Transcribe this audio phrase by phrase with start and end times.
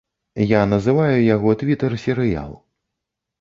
[0.51, 2.51] Я называю яго твітэр-серыял.